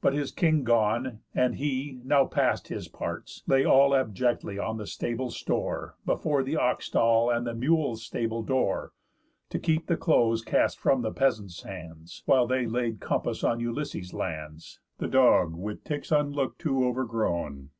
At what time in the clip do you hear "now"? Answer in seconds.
2.04-2.26